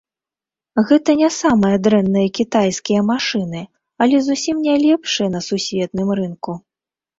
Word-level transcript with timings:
Гэта 0.91 1.09
не 1.19 1.29
самыя 1.41 1.77
дрэнныя 1.87 2.27
кітайскія 2.39 3.05
машыны, 3.11 3.61
але 4.07 4.15
зусім 4.31 4.67
не 4.71 4.75
лепшыя 4.87 5.29
на 5.37 5.45
сусветным 5.51 6.09
рынку. 6.25 6.61